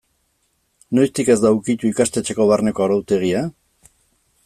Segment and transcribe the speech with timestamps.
[0.99, 3.47] Noiztik ez da ukitu ikastetxeko barneko arautegia?